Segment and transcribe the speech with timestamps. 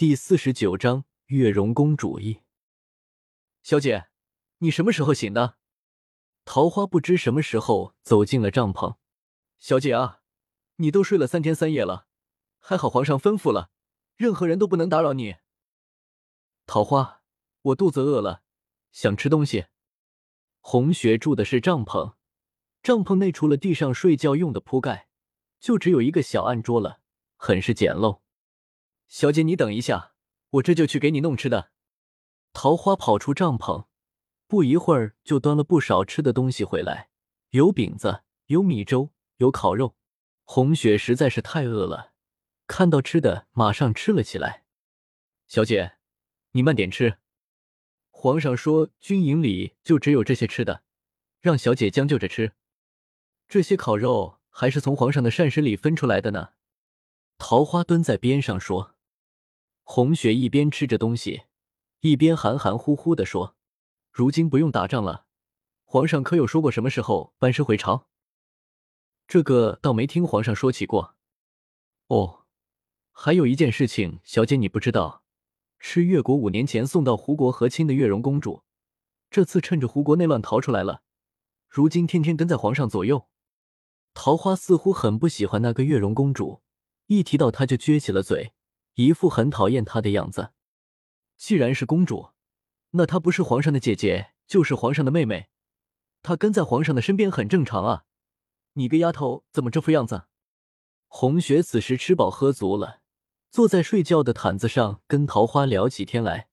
[0.00, 2.40] 第四十九章月容公主一。
[3.62, 4.06] 小姐，
[4.60, 5.58] 你什么时候醒的？
[6.46, 8.96] 桃花不知什么时候走进了帐篷。
[9.58, 10.22] 小姐啊，
[10.76, 12.06] 你都睡了三天三夜了，
[12.60, 13.68] 还好皇上吩咐了，
[14.16, 15.36] 任何人都不能打扰你。
[16.64, 17.20] 桃花，
[17.60, 18.42] 我肚子饿了，
[18.90, 19.66] 想吃东西。
[20.60, 22.14] 红雪住的是帐篷，
[22.82, 25.08] 帐篷内除了地上睡觉用的铺盖，
[25.60, 27.02] 就只有一个小案桌了，
[27.36, 28.22] 很是简陋。
[29.10, 30.12] 小姐，你等一下，
[30.50, 31.72] 我这就去给你弄吃的。
[32.52, 33.86] 桃花跑出帐篷，
[34.46, 37.10] 不一会儿就端了不少吃的东西回来，
[37.50, 39.96] 有饼子，有米粥，有烤肉。
[40.44, 42.12] 红雪实在是太饿了，
[42.68, 44.62] 看到吃的马上吃了起来。
[45.48, 45.94] 小姐，
[46.52, 47.18] 你慢点吃。
[48.10, 50.84] 皇上说军营里就只有这些吃的，
[51.40, 52.52] 让小姐将就着吃。
[53.48, 56.50] 这些烤肉还是从皇上的膳食里分出来的呢。
[57.38, 58.94] 桃花蹲在边上说。
[59.92, 61.42] 红雪一边吃着东西，
[61.98, 63.56] 一边含含糊糊的说
[64.12, 65.26] ：“如今不用打仗了，
[65.82, 68.06] 皇上可有说过什么时候班师回朝？”
[69.26, 71.16] 这个倒没听皇上说起过。
[72.06, 72.44] 哦，
[73.10, 75.24] 还有一件事情，小姐你不知道，
[75.80, 78.62] 是越国五年前送到胡国和亲的月容公主，
[79.28, 81.02] 这次趁着胡国内乱逃出来了，
[81.68, 83.26] 如今天天跟在皇上左右。
[84.14, 86.62] 桃花似乎很不喜欢那个月容公主，
[87.06, 88.52] 一提到她就撅起了嘴。
[89.06, 90.52] 一副很讨厌她的样子。
[91.36, 92.30] 既然是公主，
[92.90, 95.48] 那她不是皇上的姐姐，就是皇上的妹妹。
[96.22, 98.04] 她跟在皇上的身边很正常啊。
[98.74, 100.24] 你个丫头怎么这副样子？
[101.08, 103.00] 红雪此时吃饱喝足了，
[103.50, 106.48] 坐在睡觉的毯子上跟桃花聊起天来。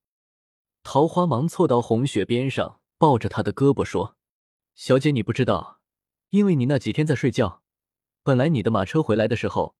[0.83, 4.15] 桃花忙凑到红雪边上，抱着她的胳膊说
[4.73, 5.79] ：“小姐，你不知道，
[6.29, 7.61] 因为你那几天在睡觉，
[8.23, 9.75] 本来你的马车回来的时候，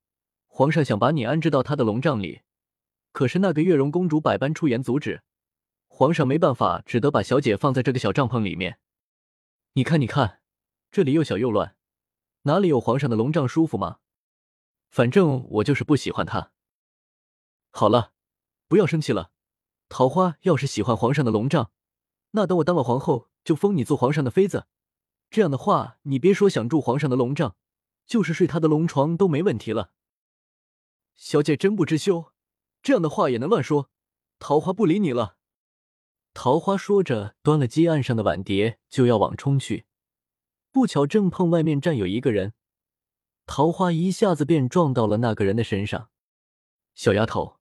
[0.47, 2.41] 皇上想把你安置到他的龙帐里。”
[3.17, 5.23] 可是那个月容公主百般出言阻止，
[5.87, 8.77] 皇上没办法，只得把小姐放在这个小帐篷里面。
[9.73, 10.41] 你看，你看，
[10.91, 11.75] 这里又小又乱，
[12.44, 13.97] 哪里有皇上的龙帐舒服吗？
[14.91, 16.51] 反正我就是不喜欢她。
[17.72, 18.13] 好了，
[18.67, 19.31] 不要生气了。
[19.89, 21.72] 桃花要是喜欢皇上的龙帐，
[22.33, 24.67] 那等我当了皇后，就封你做皇上的妃子。
[25.31, 27.56] 这样的话，你别说想住皇上的龙帐，
[28.06, 29.91] 就是睡他的龙床都没问题了。
[31.16, 32.31] 小姐真不知羞。
[32.81, 33.89] 这样的话也能乱说？
[34.39, 35.38] 桃花不理你了。
[36.33, 39.85] 桃花说着，端了鸡案上的碗碟就要往冲去，
[40.71, 42.53] 不巧正碰外面站有一个人，
[43.47, 46.09] 桃花一下子便撞到了那个人的身上。
[46.93, 47.59] 小丫头，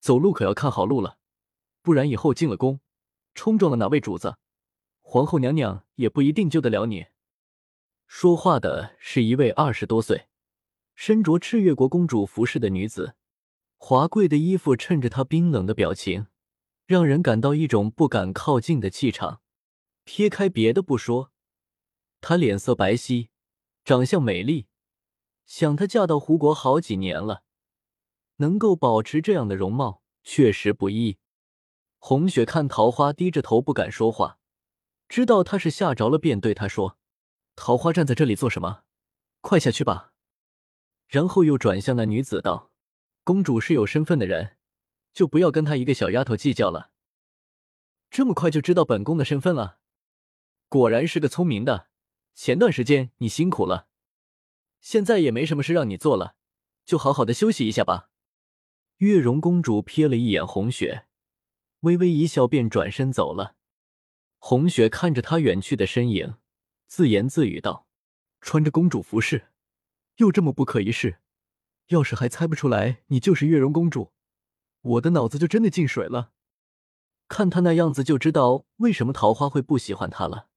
[0.00, 1.18] 走路可要看好路了，
[1.80, 2.80] 不然以后进了宫，
[3.34, 4.36] 冲撞了哪位主子，
[5.00, 7.06] 皇后娘娘也不一定救得了你。
[8.06, 10.28] 说话的是一位二十多岁、
[10.94, 13.14] 身着赤月国公主服饰的女子。
[13.78, 16.26] 华贵的衣服衬着她冰冷的表情，
[16.84, 19.40] 让人感到一种不敢靠近的气场。
[20.04, 21.32] 撇开别的不说，
[22.20, 23.28] 她脸色白皙，
[23.84, 24.66] 长相美丽。
[25.46, 27.44] 想她嫁到胡国好几年了，
[28.36, 31.18] 能够保持这样的容貌，确实不易。
[31.98, 34.38] 红雪看桃花低着头不敢说话，
[35.08, 36.98] 知道她是吓着了，便对她说
[37.56, 38.82] ：“桃花站在这里做什么？
[39.40, 40.12] 快下去吧。”
[41.08, 42.70] 然后又转向那女子道。
[43.28, 44.56] 公主是有身份的人，
[45.12, 46.92] 就不要跟她一个小丫头计较了。
[48.08, 49.80] 这么快就知道本宫的身份了，
[50.70, 51.88] 果然是个聪明的。
[52.32, 53.88] 前段时间你辛苦了，
[54.80, 56.36] 现在也没什么事让你做了，
[56.86, 58.08] 就好好的休息一下吧。
[58.96, 61.04] 月容公主瞥了一眼红雪，
[61.80, 63.56] 微微一笑，便转身走了。
[64.38, 66.36] 红雪看着她远去的身影，
[66.86, 67.86] 自言自语道
[68.40, 69.48] ：“穿着公主服饰，
[70.16, 71.18] 又这么不可一世。”
[71.88, 74.12] 要是还猜不出来你就是月容公主，
[74.80, 76.32] 我的脑子就真的进水了。
[77.28, 80.48] 看他那样子就知道为什么桃花会不喜欢他了。